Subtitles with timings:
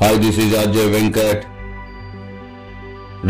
[0.00, 1.42] Hi this is Ajay Venkat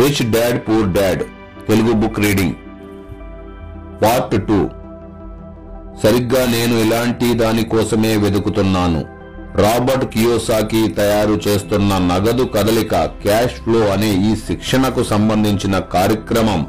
[0.00, 1.22] rich dad poor dad
[1.66, 2.56] Telugu book reading
[4.02, 4.58] part two
[6.02, 9.00] సరిగ్గా నేను ఇలాంటి దాని కోసమే వెతుకుతున్నాను.
[9.62, 16.60] రాబర్ట్ కియోసాకి తయారు చేస్తున్న నగదు కదలిక క్యాష్ ఫ్లో అనే ఈ శిక్షణకు సంబంధించిన కార్యక్రమం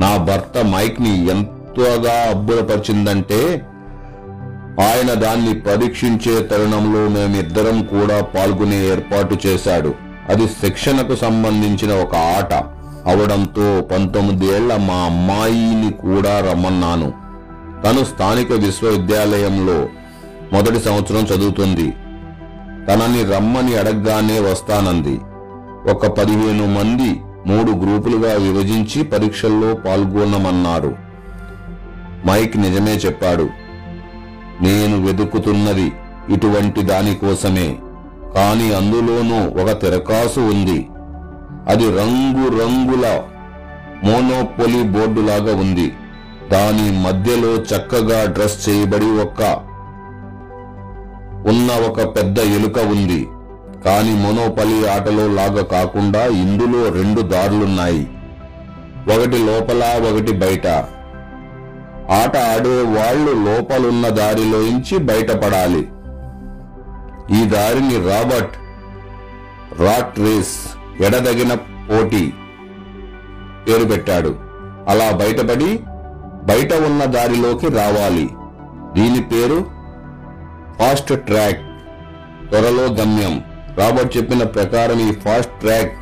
[0.00, 3.40] నా భర్త మైక్ని ఎంతగా అబ్బురపరిచిందంటే
[4.80, 9.94] ఆయన దాన్ని పరీక్షించే తరుణంలో మేమిద్దరం కూడా పాల్గొనే ఏర్పాటు చేశాడు.
[10.28, 12.52] అది శిక్షణకు సంబంధించిన ఒక ఆట.
[13.06, 17.12] అవడంతో పంతొమ్మిది ఏళ్ళ మా అమ్మాయిని కూడా రమ్మన్నాను.
[17.84, 19.88] తను స్థానిక విశ్వవిద్యాలయంలో
[20.52, 21.90] మొదటి సంవత్సరం చదువుతుంది.
[22.88, 25.20] తనని రమ్మని అడగగానే వస్తానంది.
[25.90, 30.94] ఒక పదిహేను మంది మూడు గ్రూపులుగా విభజించి పరీక్షల్లో పాల్గొనమన్నారు.
[32.26, 33.65] మైక్ నిజమే చెప్పాడు.
[34.62, 35.92] నేను వెతుకుతున్నది
[36.28, 37.76] ఇటువంటి దానికోసమే
[38.34, 40.88] కాని అందులోనూ ఒక తెరకాసు ఉంది.
[41.68, 43.20] అది రంగు రంగుల
[44.04, 45.92] మోనోపొలి బోర్డులాగా ఉంది.
[46.52, 49.42] దాని మధ్యలో చక్కగా డ్రెస్ చేయబడి ఒక
[51.46, 53.28] ఉన్న ఒక పెద్ద ఎలుక ఉంది.
[53.84, 58.10] కాని మోనోపలి ఆటలో లాగా కాకుండా ఇందులో రెండు దారులున్నాయి.
[59.16, 60.66] ఒకటి లోపల ఒకటి బయట.
[62.10, 65.88] ఆట ఆడే వాళ్ళు లోపలున్న దారిలోంచి బయటపడాలి.
[67.40, 68.56] ఈ దారిని రాబర్ట్
[69.82, 70.58] రాట్ రేస్
[71.02, 72.32] ఎడదగిన పోటీ
[73.68, 74.36] పేరు పెట్టాడు.
[74.88, 75.80] అలా బయటపడి
[76.44, 78.30] బయట ఉన్న దారిలోకి రావాలి.
[78.92, 79.66] దీని పేరు
[80.78, 81.60] ఫాస్ట్ ట్రాక్
[82.50, 83.42] త్వరలో గమ్యం.
[83.78, 85.92] రాబర్ట్ చెప్పిన ప్రకారం ఈ ఫాస్ట్ ట్రాక్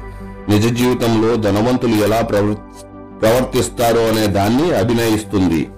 [0.50, 2.56] నిజ జీవితంలో ధనవంతులు ఎలా ప్రవర్-
[3.20, 5.70] ప్రవర్తిస్తారో అనే దాన్ని అభినయిస్తుంది.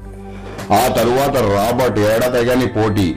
[0.73, 3.17] ఆ తరువాత రాబర్ట్ ఏడతగని పోటీ.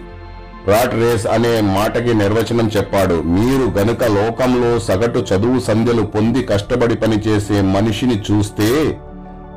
[0.68, 3.14] రాట్ రేస్ అనే మాటకి నిర్వచనం చెప్పాడు.
[3.14, 9.00] మీరు గనుక లోకంలో సగటు చదువు సంధ్యలు పొంది కష్టపడి పనిచేసే మనిషిని చూస్తే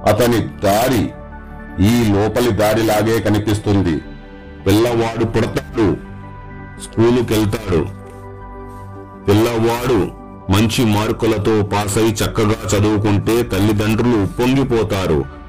[0.07, 1.11] అతని దారి
[1.81, 4.00] ఈ లోపలి దారిలాగే కనిపిస్తుంది.
[4.66, 5.97] పిల్లవాడు పుడతాడు
[6.83, 7.87] స్కూలుకెళ్తాడు.
[9.28, 10.22] పిల్లవాడు
[10.53, 15.41] మంచి మార్కులతో పాస్ అయి చక్కగా చదువుకుంటే తల్లిదండ్రులు ఉప్పొంగిపోతారు.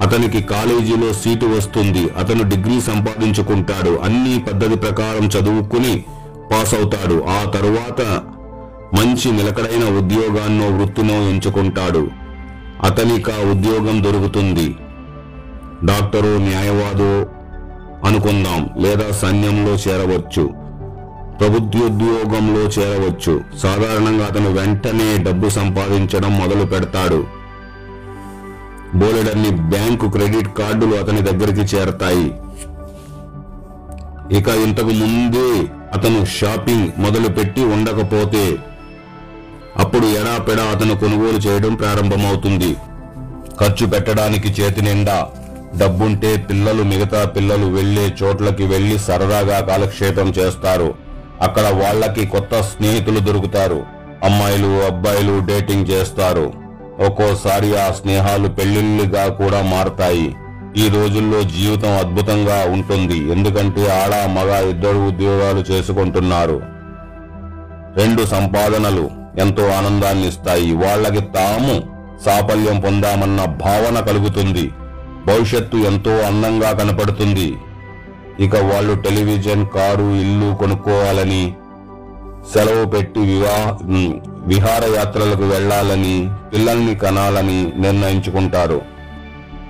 [0.00, 2.08] అతనికి కాలేజీలో సీటు వస్తుంది.
[2.18, 3.90] అతను డిగ్రీ సంపాదించుకుంటాడు.
[3.90, 6.04] అన్ని పద్ధతి ప్రకారం చదువుకుని
[6.52, 7.24] పాస్ అవుతాడు.
[7.28, 8.22] ఆ తరువాత
[9.00, 12.08] మంచి నిలకడైన ఉద్యోగాన్నో వృత్తినో ఎంచుకుంటాడు.
[12.82, 14.76] అతనికి ఆ ఉద్యోగం దొరుకుతుంది.
[15.84, 17.26] డాక్టరు న్యాయవాదో
[18.04, 18.70] అనుకుందాం.
[18.78, 20.64] లేదా సైన్యంలో చేరవచ్చు.
[21.40, 23.40] ప్రభుత్వోద్యోగంలో చేరవచ్చు.
[23.58, 27.43] సాధారణంగా అతను వెంటనే డబ్బు సంపాదించడం మొదలు పెడతాడు
[28.94, 32.28] బోలెడన్ని బ్యాంకు క్రెడిట్ కార్డులు అతని దగ్గరికి చేరతాయి.
[34.38, 35.48] ఇక ఇంతకు ముందే
[35.94, 38.44] అతను షాపింగ్ మొదలుపెట్టి ఉండకపోతే
[39.78, 42.76] అప్పుడు ఎడాపెడా అతను కొనుగోలు చేయడం ప్రారంభమవుతుంది.
[43.60, 45.26] ఖర్చు పెట్టడానికి చేతి నిండా
[45.76, 50.94] డబ్బుంటే పిల్లలు మిగతా పిల్లలు వెళ్ళే చోట్లకి వెళ్ళి సరదాగా కాలక్షేపం చేస్తారు.
[51.42, 53.80] అక్కడ వాళ్ళకి కొత్త స్నేహితులు దొరుకుతారు.
[54.24, 56.63] అమ్మాయిలు అబ్బాయిలు డేటింగ్ చేస్తారు.
[57.00, 60.36] ఒక్కోసారి ఆ స్నేహాలు పెళ్ళిళ్ళుగా కూడా మారతాయి.
[60.76, 63.32] ఈ రోజుల్లో జీవితం అద్భుతంగా ఉంటుంది.
[63.32, 66.62] ఎందుకంటే ఆడ మగ ఇద్దరు ఉద్యోగాలు చేసుకుంటున్నారు.
[67.96, 70.74] రెండు సంపాదనలు ఎంతో ఆనందాన్ని ఇస్తాయి.
[70.74, 71.82] వాళ్ళకి తాము
[72.26, 74.70] సాఫల్యం పొందామన్న భావన కలుగుతుంది.
[75.26, 77.54] భవిష్యత్తు ఎంతో అందంగా కనపడుతుంది.
[78.40, 81.54] ఇక వాళ్ళు టెలివిజన్ కారు ఇల్లు కొనుక్కోవాలని
[82.52, 83.78] సెలవు పెట్టి వివాహ
[84.46, 88.80] విహారయాత్రలకు వెళ్ళాలని పిల్లల్ని కనాలని నిర్ణయించుకుంటారు.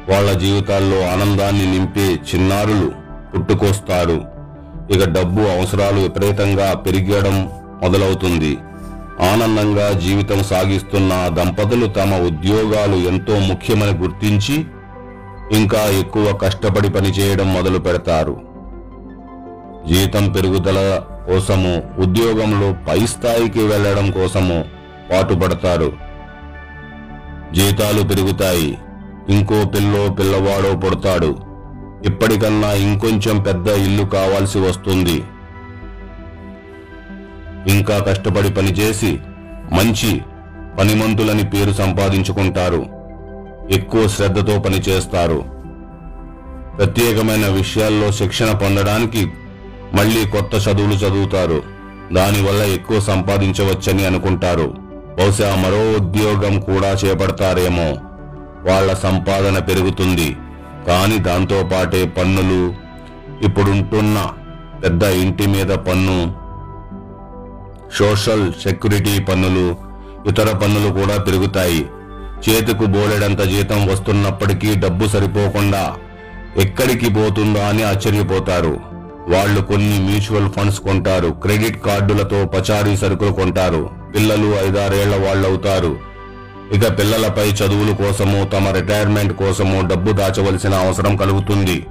[0.08, 2.92] వాళ్ళ జీవితాల్లో ఆనందాన్ని నింపే చిన్నారులు
[3.34, 4.20] పుట్టుకొస్తారు.
[4.90, 7.50] ఇక డబ్బు అవసరాలు విపరీతంగా పెరిగడం
[7.82, 8.58] మొదలవుతుంది.
[9.32, 14.64] ఆనందంగా జీవితం సాగిస్తున్న దంపతులు తమ ఉద్యోగాలు ఎంతో ముఖ్యమని గుర్తించి
[15.52, 18.36] ఇంకా ఎక్కువ కష్టపడి పనిచేయడం మొదలు పెడతారు
[19.88, 24.64] జీతం పెరుగుదల కోసము ఉద్యోగంలో పై స్థాయికి వెళ్ళడం కోసము
[25.12, 25.92] పాటుపడతారు.
[27.52, 28.78] జీతాలు పెరుగుతాయి.
[29.28, 31.38] ఇంకో పిల్లో పిల్లవాడో పుడతాడు.
[32.04, 35.24] ఇప్పటికన్నా ఇంకొంచెం పెద్ద ఇల్లు కావాల్సి వస్తుంది.
[37.66, 39.18] ఇంకా కష్టపడి పనిచేసి
[39.72, 40.20] మంచి
[40.78, 42.86] పనిమంతులని పేరు సంపాదించుకుంటారు.
[43.70, 45.44] ఎక్కువ శ్రద్ధతో పనిచేస్తారు.
[46.76, 49.32] ప్రత్యేకమైన విషయాల్లో శిక్షణ పొందడానికి
[49.94, 51.62] మళ్ళీ కొత్త చదువులు చదువుతారు.
[52.12, 54.74] దానివల్ల ఎక్కువ సంపాదించవచ్చని అనుకుంటారు.
[55.18, 57.96] బహుశా మరో ఉద్యోగం కూడా చేపడతారేమో.
[58.70, 60.36] వాళ్ళ సంపాదన పెరుగుతుంది.
[60.88, 62.74] కాని దాంతోపాటే పన్నులు
[63.44, 64.26] ఇప్పుడుంటున్న
[64.84, 66.34] పెద్ద ఇంటి మీద పన్ను
[67.98, 69.76] సోషల్ సెక్యూరిటీ పన్నులు
[70.28, 71.86] ఇతర పన్నులు కూడా పెరుగుతాయి.
[72.48, 75.96] చేతికు బోలెడంత జీతం వస్తున్నప్పటికీ డబ్బు సరిపోకుండా
[76.56, 78.93] ఎక్కడికి పోతుందా అని ఆశ్చర్యపోతారు.
[79.28, 83.90] వాళ్ళు కొన్ని మ్యూచువల్ ఫండ్స్ కొంటారు క్రెడిట్ కార్డులతో పచారీ సరుకులు కొంటారు.
[84.14, 85.96] పిల్లలు ఐదారేళ్ళ వాళ్ళవుతారు.
[86.72, 91.86] ఇక పిల్లలపై చదువుల కోసము తమ రిటైర్మెంట్ కోసము డబ్బు దాచవలసిన అవసరం కలుగుతుంది.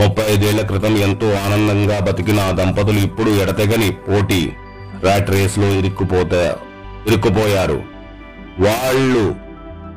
[0.00, 4.52] ముప్పై ఐదేళ్ళ క్రితం ఎంతో ఆనందంగా బతికిన దంపతులు ఇప్పుడు ఎడతెగని పోటీ
[5.02, 6.52] ర్యాట్ రేస్లో ఇరుక్కుపోతే
[7.06, 7.82] ఇరుక్కుపోయారు.
[8.60, 9.34] వాళ్ళు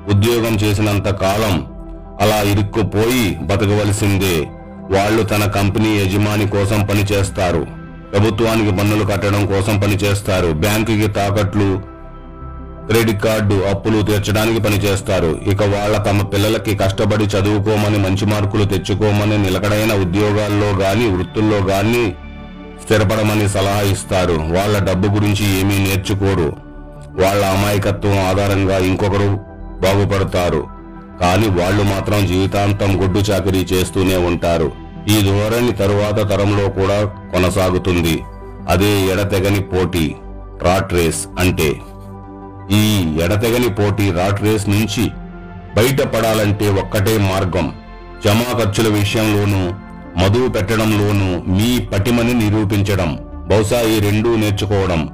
[0.10, 1.68] ఉద్యోగం చేసినంత కాలం
[2.22, 4.36] అలా ఇరుక్కుపోయి బతకవలసిందే.
[4.92, 7.68] వాళ్ళు తన కంపెనీ యజమాని కోసం పనిచేస్తారు.
[8.12, 10.48] ప్రభుత్వానికి పన్నులు కట్టడం కోసం పనిచేస్తారు.
[10.48, 11.82] బ్యాంకుకి తాకట్లు
[12.88, 15.40] క్రెడిట్ కార్డు అప్పులు తీర్చడానికి పనిచేస్తారు.
[15.48, 22.16] ఇక వాళ్ళ తమ పిల్లలకి కష్టపడి చదువుకోమని మంచి మార్కులు తెచ్చుకోమని నిలకడైన ఉద్యోగాల్లో గాని వృత్తుల్లో గాని
[22.84, 24.34] స్థిరపడమని సలహా ఇస్తారు.
[24.34, 26.56] వాళ్ళ డబ్బు గురించి ఏమీ నేర్చుకోరు.
[27.24, 29.40] వాళ్ళ అమాయకత్వం ఆధారంగా ఇంకొకరు
[29.80, 30.75] బాగుపడతారు.
[31.22, 34.72] కానీ వాళ్ళు మాత్రం జీవితాంతం గుడ్డు చాకరీ చేస్తూనే ఉంటారు.
[35.10, 38.22] ఈ ధోరణి తరువాత తరంలో కూడా కొనసాగుతుంది.
[38.70, 40.16] అదే ఎడతెగని పోటీ
[40.62, 41.76] రాట్ రేస్ అంటే.
[42.72, 45.12] ఈ ఎడతెగని పోటీ రాట్ రేస్ నుంచి
[45.78, 47.74] బయటపడాలంటే ఒక్కటే మార్గం.
[48.26, 49.74] జమా ఖర్చుల విషయంలోనూ
[50.24, 53.20] మదువు పెట్టడంలోనూ మీ పటిమని నిరూపించడం.
[53.48, 55.10] బహుశా ఈ రెండూ నేర్చుకోవడం.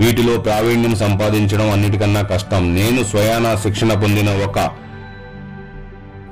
[0.00, 2.74] వీటిలో ప్రావీణ్యం సంపాదించడం అన్నిటికన్నా కష్టం.
[2.74, 4.70] నేను స్వయానా శిక్షణ పొందిన ఒక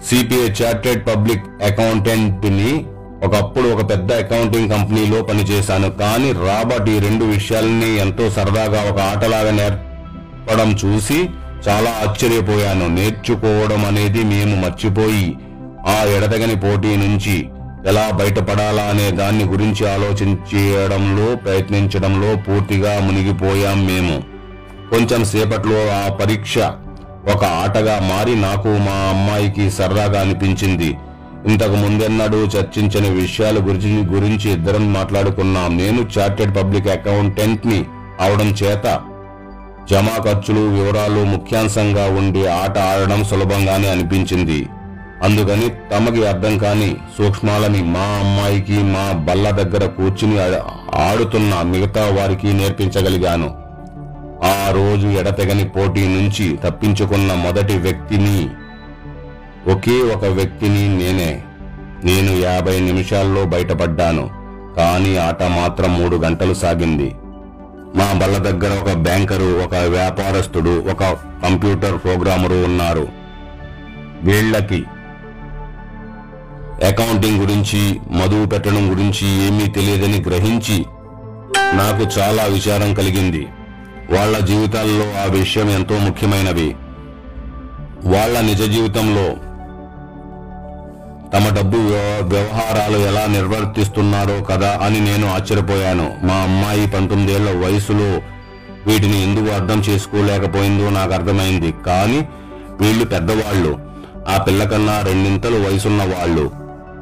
[0.05, 2.85] సిపిఐ చార్టెడ్ పబ్లిక్ అకౌంటెంట్ని
[3.25, 5.91] ఒకప్పుడు ఒక పెద్ద అకౌంటింగ్ కంపెనీలో పనిచేశాను.
[5.91, 11.19] కానీ రాబర్ట్ ఈ రెండు విషయాలని ఎంతో సరదాగా ఒక ఆటలాగా నేర్పడం చూసి
[11.69, 12.87] చాలా ఆశ్చర్యపోయాను.
[12.89, 15.37] నేర్చుకోవడం అనేది మేము మర్చిపోయి
[15.87, 17.49] ఆ ఎడతగని పోటీ నుంచి
[17.87, 24.17] ఎలా బయటపడాలా అనే దాన్ని గురించి ఆలోచించడంలో ప్రయత్నించడంలో పూర్తిగా మునిగిపోయాం మేము.
[24.91, 26.59] కొంచెం సేపట్లో ఆ పరీక్ష
[27.35, 30.91] ఒక ఆటగా మారి నాకు మా అమ్మాయికి సరదాగా అనిపించింది.
[31.47, 35.77] ఇంతకు ముందెన్నడూ చర్చించని విషయాల గురించి గురించి ఇద్దరం మాట్లాడుకున్నాం.
[35.79, 37.85] నేను చార్టెడ్ పబ్లిక్ అకౌంటెంట్ని
[38.21, 39.01] అవడం చేత
[39.91, 44.69] జమా ఖర్చులు వివరాలు ముఖ్యాంశంగా ఉండి ఆట ఆడడం సులభంగానే అనిపించింది.
[45.23, 46.89] అందుకని తమకి అర్థం కాని
[47.19, 50.39] సూక్ష్మాలని మా అమ్మాయికి మా బల్ల దగ్గర కూర్చుని
[51.09, 53.66] ఆడుతున్న మిగతా వారికి నేర్పించగలిగాను.
[54.45, 58.49] ఆ రోజు ఎడతెగని పోటీ నుంచి తప్పించుకున్న మొదటి వ్యక్తిని
[59.73, 61.43] ఒకే ఒక వ్యక్తిని నేనే.
[62.05, 64.31] నేను యాభై నిమిషాల్లో బయటపడ్డాను
[64.77, 67.15] కానీ ఆట మాత్రం మూడు గంటలు సాగింది.
[67.97, 71.05] మా బల్ల దగ్గర ఒక బ్యాంకరు ఒక వ్యాపారస్తుడు ఒక
[71.43, 73.09] కంప్యూటర్ ప్రోగ్రామరు ఉన్నారు.
[74.23, 74.85] వీళ్ళకి
[76.87, 80.85] అకౌంటింగ్ గురించి మదువు పెట్టడం గురించి ఏమీ తెలియదని గ్రహించి
[81.73, 83.47] నాకు చాలా విచారం కలిగింది.
[84.11, 86.77] వాళ్ళ జీవితాల్లో ఆ విషయం ఎంతో ముఖ్యమైనవి.
[88.05, 89.37] వాళ్ళ నిజ జీవితంలో
[91.35, 96.15] తమ డబ్బు వ్యవ- వ్యవహారాలు ఎలా నిర్వర్తిస్తున్నారో కదా అని నేను ఆశ్చర్యపోయాను.
[96.23, 98.21] మా అమ్మాయి పంతొమ్మిదేళ్ళ వయసులో
[98.87, 101.75] వీటిని ఎందుకు అర్థం చేసుకోలేకపోయిందో నాకు అర్థమైంది.
[101.87, 102.29] కానీ
[102.81, 103.79] వీళ్ళు పెద్దవాళ్ళు.
[104.29, 106.51] ఆ పిల్లకన్నా రెండింతలు వయసున్న వాళ్ళు.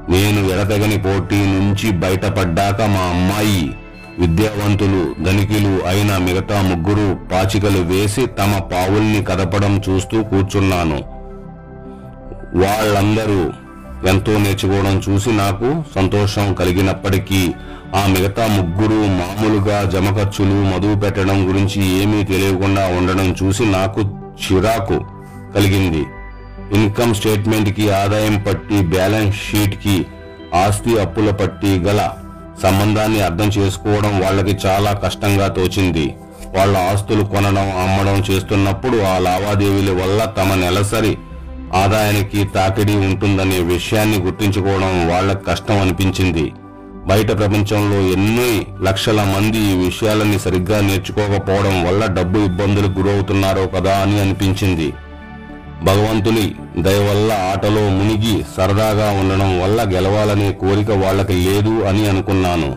[0.08, 3.76] నేను ఎడతెగని పోటీ నుంచి బయటపడ్డాక మా అమ్మాయి
[4.18, 10.98] విద్యావంతులు ధనికులు అయిన మిగతా ముగ్గురు పాచికలు వేసి తమ పావుల్ని కదపడం చూస్తూ కూర్చున్నాను.
[12.62, 13.50] వాళ్ళందరూ
[14.08, 17.54] ఎంతో నేర్చుకోవడం చూసి నాకు సంతోషం కలిగినప్పటికీ
[17.94, 24.00] ఆ మిగతా ముగ్గురు మామూలుగా జమ ఖర్చులు మదువు పెట్టడం గురించి ఏమీ తెలియకుండా ఉండడం చూసి నాకు
[24.42, 25.04] చిరాకు
[25.54, 26.04] కలిగింది.
[26.74, 30.06] ఇన్కమ్ స్టేట్మెంట్కి ఆదాయం పట్టి బ్యాలెన్స్ షీట్కి
[30.54, 32.10] ఆస్తి అప్పుల పట్టి గల
[32.62, 36.14] సంబంధాన్ని అర్థం చేసుకోవడం వాళ్ళకి చాలా కష్టంగా తోచింది.
[36.56, 41.18] వాళ్ళ ఆస్తులు కొనడం అమ్మడం చేస్తున్నప్పుడు ఆ లావాదేవీల వల్ల తమ నెలసరి
[41.74, 46.52] ఆదాయానికి తాకిడి ఉంటుందనే విషయాన్ని గుర్తించుకోవడం వాళ్ళకి కష్టం అనిపించింది.
[47.06, 54.20] బయట ప్రపంచంలో ఎన్ని లక్షల మంది ఈ విషయాలని సరిగ్గా నేర్చుకోకపోవడం వల్ల డబ్బు ఇబ్బందులకు గురవుతున్నారో కదా అని
[54.20, 54.92] అనిపించింది.
[55.84, 62.76] భగవంతుని దయ వల్ల ఆటలో మునిగి సరదాగా ఉండడం వల్ల గెలవాలనే కోరిక వాళ్ళకి లేదు అని అనుకున్నాను.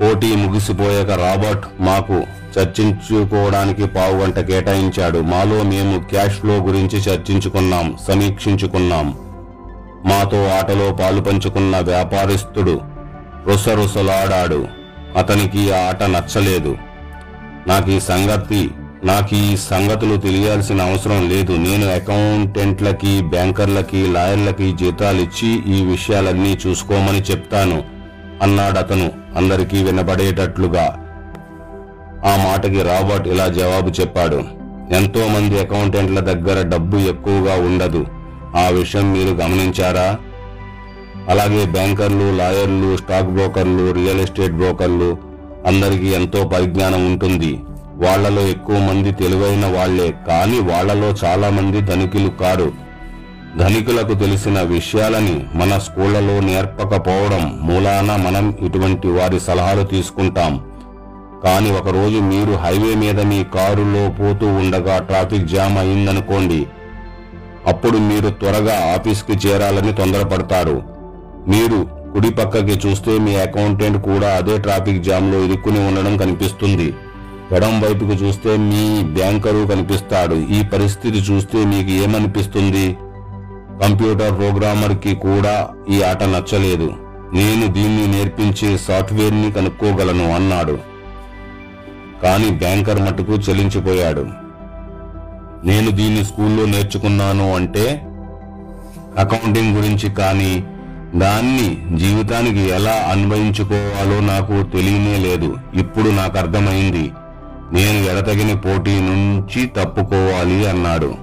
[0.00, 2.22] పోటీ ముగిసిపోయాక రాబర్ట్ మాకు
[2.58, 5.18] చర్చించుకోవడానికి పావుగంట కేటాయించాడు.
[5.18, 9.14] మాలో మేము క్యాష్ ఫ్లో గురించి చర్చించుకున్నాం సమీక్షించుకున్నాం.
[10.06, 12.80] మాతో ఆటలో పాలు పంచుకున్న వ్యాపారస్తుడు
[13.46, 14.66] రుసరుసలాడాడు.
[15.16, 16.76] అతనికి ఆ ఆట నచ్చలేదు.
[17.66, 18.70] నాకు ఈ సంగతి
[19.06, 21.52] నాకు ఈ సంగతులు తెలియాల్సిన అవసరం లేదు.
[21.52, 27.84] నేను అకౌంటెంట్లకి బ్యాంకర్లకి లాయర్లకి జీతాలు ఇచ్చి ఈ విషయాలన్నీ చూసుకోమని చెప్తాను
[28.42, 30.86] అన్నాడతను అందరికీ వినబడేటట్లుగా.
[32.24, 34.42] ఆ మాటకి రాబర్ట్ ఇలా జవాబు చెప్పాడు.
[34.94, 38.06] ఎంతో మంది అకౌంటెంట్ల దగ్గర డబ్బు ఎక్కువగా ఉండదు.
[38.56, 40.16] ఆ విషయం మీరు గమనించారా?
[41.28, 45.16] అలాగే బ్యాంకర్లు లాయర్లు స్టాక్ బ్రోకర్లు రియల్ ఎస్టేట్ బ్రోకర్లు
[45.66, 47.58] అందరికీ ఎంతో పరిజ్ఞానం ఉంటుంది.
[48.04, 52.72] వాళ్ళలో ఎక్కువ మంది తెలివైన వాళ్ళే కానీ వాళ్ళలో చాలా మంది ధనికులు కారు.
[53.58, 60.60] ధనికులకు తెలిసిన విషయాలని మన స్కూళ్ళలో నేర్పకపోవడం మూలాన మనం ఇటువంటి వారి సలహాలు తీసుకుంటాం.
[61.44, 66.66] కానీ ఒకరోజు మీరు హైవే మీద మీ కారులో పోతూ ఉండగా ట్రాఫిక్ జామ్ అయిందనుకోండి.
[67.66, 70.82] అప్పుడు మీరు త్వరగా ఆఫీస్కి చేరాలని తొందరపడతారు.
[71.48, 76.94] మీరు కుడి పక్కకి చూస్తే మీ అకౌంటెంట్ కూడా అదే ట్రాఫిక్ జామ్లో ఇరుక్కుని ఉండడం కనిపిస్తుంది.
[77.52, 80.34] ఎడం వైపుకు చూస్తే మీ బ్యాంకరు కనిపిస్తాడు.
[80.34, 82.96] ఈ పరిస్థితి చూస్తే మీకు ఏమనిపిస్తుంది?
[83.82, 86.92] కంప్యూటర్ ప్రోగ్రామర్కి కూడా ఈ ఆట నచ్చలేదు.
[87.34, 90.78] నేను దీన్ని నేర్పించే సాఫ్ట్వేర్ని కనుక్కోగలను అన్నాడు.
[92.22, 94.26] కానీ బ్యాంకర్ మటుకు చెల్లించిపోయాడు
[95.64, 98.02] నేను దీన్ని స్కూల్లో నేర్చుకున్నాను అంటే
[99.18, 100.64] అకౌంటింగ్ గురించి కానీ
[101.14, 105.56] దాన్ని జీవితానికి ఎలా అన్వయించుకోవాలో నాకు తెలియనే లేదు.
[105.74, 107.12] ఇప్పుడు నాకు అర్థమైంది.
[107.72, 111.14] నేను ఎడతగిన పోటీ నుంచి తప్పుకోవాలి అన్నాడు.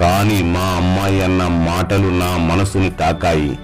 [0.00, 3.58] కాని మా అమ్మాయి అన్న మాటలు నా మనసుని తాకాయి.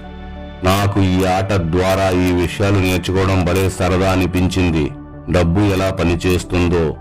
[0.63, 4.91] నాకు ఈ ఆట ద్వారా ఈ విషయాలు నేర్చుకోవడం భలే సరదా అనిపించింది.
[5.31, 6.95] డబ్బు ఎలా పనిచేస్తుందో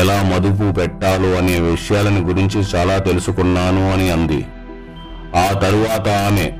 [0.00, 4.46] ఎలా మదుపు పెట్టాలో అనే విషయాలను గురించి చాలా తెలుసుకున్నాను అని అంది.
[5.36, 6.52] ఆ తరువాత ఆమె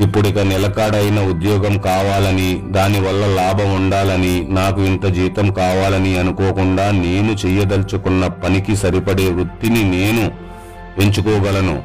[0.00, 8.76] ఇప్పుడిక నిలకాడైన ఉద్యోగం కావాలని దానివల్ల లాభం ఉండాలని నాకు ఇంత జీతం కావాలని అనుకోకుండా నేను చెయ్యదలుచుకున్న పనికి
[8.76, 10.32] సరిపడే వృత్తిని నేను
[11.02, 11.82] ఎంచుకోగలను.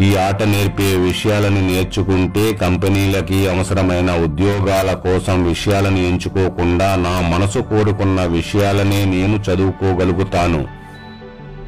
[0.00, 9.04] ఈ ఆట నేర్పే విషయాలను నేర్చుకుంటే కంపెనీలకి అవసరమైన ఉద్యోగాల కోసం విషయాలను ఎంచుకోకుండా నా మనసు కోరుకున్న విషయాలనే
[9.04, 10.64] నేను చదువుకోగలుగుతాను.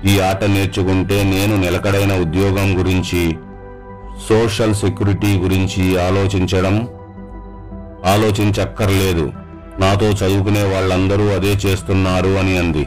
[0.06, 3.36] ఈ ఆట నేర్చుకుంటే నేను నిలకడైన ఉద్యోగం గురించి
[4.28, 6.88] సోషల్ సెక్యూరిటీ గురించి ఆలోచించడం
[8.06, 9.32] ఆలోచించక్కర్లేదు.
[9.78, 12.86] నాతో చదువుకునే వాళ్ళందరూ అదే చేస్తున్నారు అని అంది.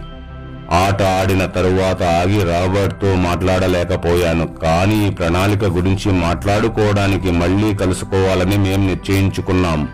[0.71, 4.47] ఆట ఆడిన తరువాత ఆగి రాబర్ట్తో మాట్లాడలేకపోయాను.
[4.47, 9.89] కానీ ఈ ప్రణాళిక గురించి మాట్లాడుకోవడానికి మళ్ళీ కలుసుకోవాలని మేం నిశ్చయించుకున్నాం.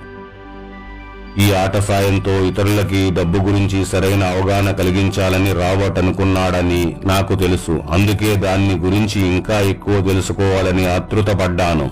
[1.40, 7.82] ఈ ఆట సాయంతో ఇతరులకి డబ్బు గురించి సరైన అవగాహన కలిగించాలని రాబర్ట్ అనుకున్నాడని నాకు తెలుసు.
[7.92, 11.90] అందుకే దాన్ని గురించి ఇంకా ఎక్కువ తెలుసుకోవాలని ఆతృతపడ్డాను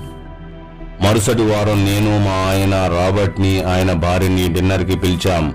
[1.03, 5.53] మరుసటి వారం నేను మా ఆయన రాబర్ట్ని ఆయన భార్యని డిన్నర్కి పిలిచాం.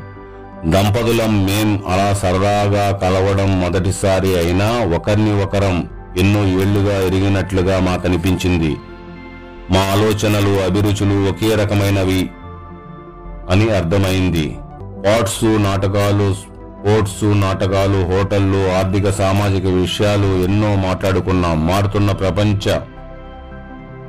[0.67, 5.89] దంపతులం మేం అలా సరదాగా కలవడం మొదటిసారి అయినా ఒకరిని ఒకరం
[6.19, 8.77] ఎన్నో ఏళ్ళుగా ఎరిగినట్లుగా మాకనిపించింది.
[9.71, 12.31] మా ఆలోచనలు అభిరుచులు ఒకే రకమైనవి.
[13.51, 14.57] అని అర్థమైంది.
[15.07, 21.67] పాట్స్ నాటకాలు స్పోర్ట్స్ నాటకాలు హోటళ్ళు ఆర్థిక సామాజిక విషయాలు ఎన్నో మాట్లాడుకున్నాం.
[21.67, 22.69] మారుతున్న ప్రపంచ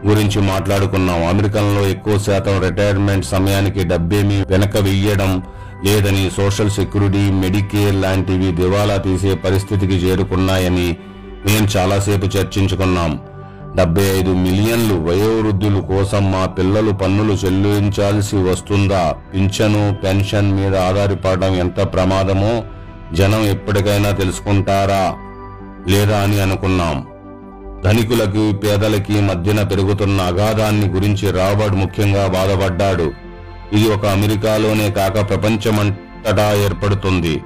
[0.08, 1.28] గురించి మాట్లాడుకున్నాం.
[1.28, 5.44] అమెరికన్లో ఎక్కువ శాతం రిటైర్మెంట్ సమయానికి డబ్బేమీ వెనక వెయ్యడం
[5.86, 10.98] లేదని సోషల్ సెక్యూరిటీ మెడికేర్ లాంటివి దివాలా తీసే పరిస్థితికి చేరుకున్నాయని
[11.46, 13.20] మేం చాలాసేపు చర్చించుకున్నాం.
[13.78, 19.16] డెబ్బై ఐదు మిలియన్లు వయోవృద్ధులు కోసం మా పిల్లలు పన్నులు చెల్లించాల్సి వస్తుందా?
[19.34, 22.64] పింఛను పెన్షన్ మీద ఆధారపడడం ఎంత ప్రమాదమో
[23.14, 25.14] జనం ఎప్పటికైనా తెలుసుకుంటారా?
[25.88, 27.06] లేదా అని అనుకున్నాం.
[27.84, 33.12] ధనికులకి పేదలకి మధ్యన పెరుగుతున్న అగాధాన్ని గురించి రాబర్ట్ ముఖ్యంగా బాధపడ్డాడు.
[33.74, 37.42] ఇది ఒక అమెరికాలోనే కాక ప్రపంచమంతటా ఏర్పడుతుంది.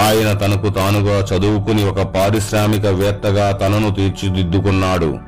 [0.00, 5.18] ఆయన తనకు తానుగా చదువుకుని ఒక పారిశ్రామికవేత్తగా తనను తీర్చిదిద్దుకున్నాడు.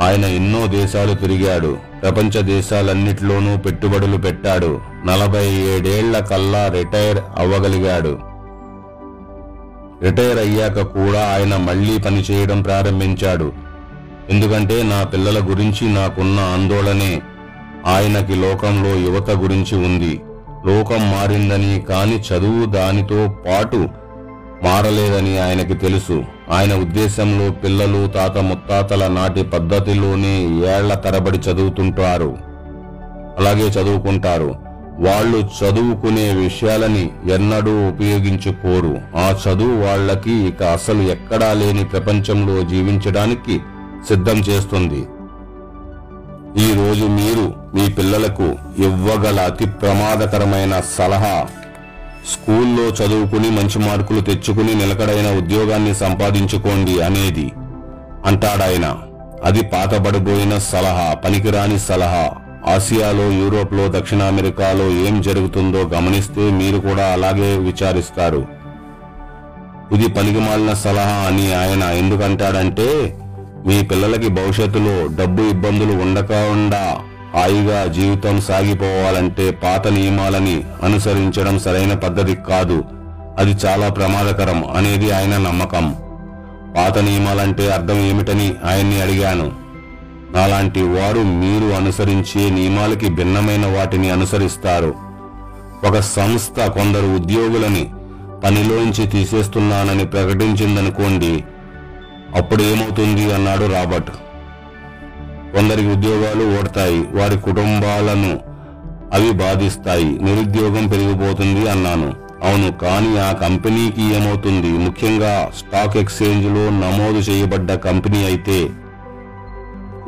[0.00, 1.76] ఆయన ఎన్నో దేశాలు తిరిగాడు.
[2.02, 4.80] ప్రపంచ దేశాలన్నిటిలోనూ పెట్టుబడులు పెట్టాడు.
[5.06, 8.18] నలభై ఏడేళ్ళ కల్లా రిటైర్ అవ్వగలిగాడు.
[10.02, 13.52] రిటైర్ అయ్యాక కూడా ఆయన మళ్ళీ పనిచేయడం ప్రారంభించాడు.
[14.30, 17.22] ఎందుకంటే నా పిల్లల గురించి నాకున్న ఆందోళనే
[17.86, 20.20] ఆయనకి లోకంలో యువత గురించి ఉంది.
[20.66, 23.88] లోకం మారిందని కాని చదువు దానితో పాటు
[24.64, 26.24] మారలేదని ఆయనకి తెలుసు.
[26.52, 32.36] ఆయన ఉద్దేశంలో పిల్లలు తాత ముత్తాతల నాటి పద్ధతిలోనే ఏళ్ళ తరబడి చదువుతుంటారు.
[33.38, 34.54] అలాగే చదువుకుంటారు.
[34.98, 38.98] వాళ్ళు చదువుకునే విషయాలని ఎన్నడూ ఉపయోగించుకోరు.
[39.16, 43.60] ఆ చదువు వాళ్ళకి ఇక అసలు ఎక్కడా లేని ప్రపంచంలో జీవించడానికి
[44.08, 45.04] సిద్ధం చేస్తుంది.
[46.56, 47.44] ఈ రోజు మీరు
[47.74, 48.46] మీ పిల్లలకు
[48.78, 51.36] ఇవ్వగల అతి ప్రమాదకరమైన సలహా
[52.32, 57.46] స్కూల్లో చదువుకుని మంచి మార్కులు తెచ్చుకుని నిలకడైన ఉద్యోగాన్ని సంపాదించుకోండి అనేది
[58.26, 58.86] అంటాడాయన
[59.44, 62.24] అది పాతబడిపోయిన సలహా పనికిరాని సలహా.
[62.66, 68.40] ఆసియాలో యూరోప్లో దక్షిణ అమెరికాలో ఏం జరుగుతుందో గమనిస్తే మీరు కూడా అలాగే విచారిస్తారు.
[69.92, 72.88] ఇది పనికిమాలిన సలహా అని ఆయన ఎందుకంటాడంటే
[73.64, 76.98] మీ పిల్లలకి భవిష్యత్తులో డబ్బు ఇబ్బందులు ఉండకుండా
[77.34, 82.84] హాయిగా జీవితం సాగిపోవాలంటే పాత నియమాలని అనుసరించడం సరైన పద్ధతి కాదు.
[83.38, 85.96] అది చాలా ప్రమాదకరం అనేది ఆయన నమ్మకం.
[86.76, 89.52] పాత నియమాలంటే అర్థం ఏమిటని ఆయన్ని అడిగాను.
[90.32, 94.94] నాలాంటి వారు మీరు అనుసరించే నియమాలకి భిన్నమైన వాటిని అనుసరిస్తారు.
[95.86, 97.90] ఒక సంస్థ కొందరు ఉద్యోగులని
[98.44, 101.44] పనిలోంచి తీసేస్తున్నానని ప్రకటించిందనుకోండి
[102.34, 104.10] అప్పుడు ఏమవుతుంది అన్నాడు రాబర్ట్.
[105.54, 108.40] కొందరికి ఉద్యోగాలు ఓడతాయి వారి కుటుంబాలను
[109.12, 112.14] అవి బాధిస్తాయి నిరుద్యోగం పెరిగిపోతుంది అన్నాను.
[112.44, 114.68] అవును కానీ ఆ కంపెనీకి ఏమవుతుంది?
[114.68, 118.68] ముఖ్యంగా స్టాక్ ఎక్స్చేంజ్లో నమోదు చేయబడ్డ కంపెనీ అయితే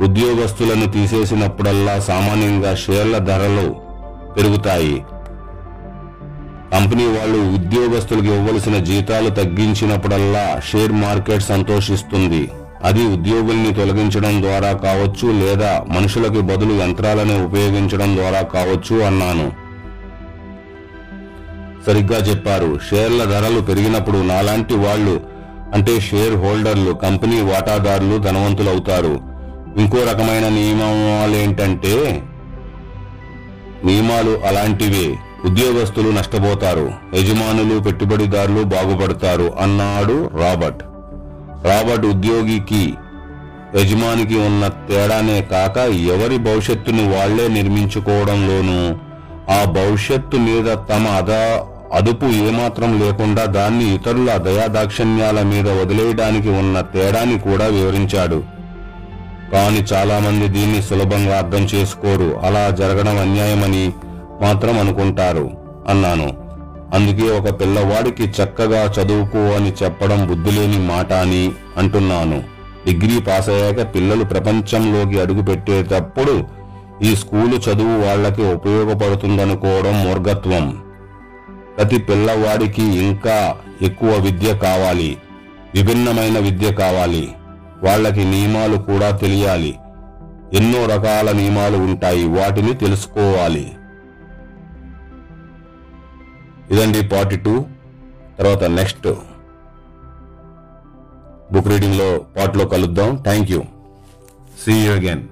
[0.02, 3.74] ఉద్యోగస్తులను తీసేసినప్పుడల్లా సామాన్యంగా షేర్ల ధరలు
[4.36, 5.04] పెరుగుతాయి.
[6.74, 12.50] కంపెనీ వాళ్ళు ఉద్యోగస్తులకు ఇవ్వవలసిన జీతాలు తగ్గించినప్పుడల్లా షేర్ మార్కెట్ సంతోషిస్తుంది.
[12.84, 19.52] అది ఉద్యోగుల్ని తొలగించడం ద్వారా కావచ్చు లేదా మనుషులకు బదులు యంత్రాలను ఉపయోగించడం ద్వారా కావచ్చు అన్నాను.
[21.86, 22.80] సరిగ్గా చెప్పారు.
[22.90, 25.20] షేర్ల ధరలు పెరిగినప్పుడు నాలాంటి వాళ్ళు
[25.74, 29.20] అంటే షేర్ హోల్డర్లు కంపెనీ వాటాదారులు ధనవంతులవుతారు.
[29.76, 32.22] ఇంకో రకమైన నియమాలేంటంటే
[33.84, 35.14] నియమాలు అలాంటివే.
[35.46, 36.92] ఉద్యోగస్తులు నష్టపోతారు.
[37.14, 40.82] యజమానులు పెట్టుబడిదారులు బాగుపడతారు అన్నాడు రాబర్ట్.
[41.68, 42.94] రాబర్ట్ ఉద్యోగికి
[43.76, 48.96] యజమానికి ఉన్న తేడానే కాక ఎవరి భవిష్యత్తును వాళ్ళే నిర్మించుకోవడంలోనూ
[49.52, 57.38] ఆ భవిష్యత్తు మీద తమ అదా అదుపు ఏమాత్రం లేకుండా దాన్ని ఇతరుల దయాదాక్షిణ్యాల మీద వదిలేయడానికి ఉన్న తేడాని
[57.38, 58.42] కూడా వివరించాడు.
[59.52, 62.40] కాని చాలామంది దీన్ని సులభంగా అర్థం చేసుకోరు.
[62.42, 63.92] అలా జరగడం అన్యాయమని
[64.42, 65.50] మాత్రం అనుకుంటారు
[65.88, 66.48] అన్నాను.
[66.94, 72.42] అందుకే ఒక పిల్లవాడికి చక్కగా చదువుకో అని చెప్పడం బుద్ధిలేని మాట అని అంటున్నాను.
[72.86, 76.44] డిగ్రీ పాస్ అయ్యాక పిల్లలు ప్రపంచంలోకి అడుగుపెట్టేటప్పుడు
[77.02, 80.82] ఈ స్కూలు చదువు వాళ్ళకి ఉపయోగపడుతుందనుకోవడం మూర్ఘత్వం.
[81.76, 85.16] ప్రతి పిల్లవాడికి ఇంకా ఎక్కువ విద్య కావాలి
[85.74, 87.28] విభిన్నమైన విద్య కావాలి.
[87.82, 89.78] వాళ్ళకి నియమాలు కూడా తెలియాలి.
[90.54, 93.72] ఎన్నో రకాల నియమాలు ఉంటాయి వాటిని తెలుసుకోవాలి.
[96.72, 97.54] ఇదండి పార్ట్ టూ.
[98.38, 99.08] తర్వాత నెక్స్ట్
[101.52, 103.10] బుక్ రీడింగ్లో పార్ట్లో కలుద్దాం.
[103.26, 103.60] Thank you.
[104.64, 105.22] See you again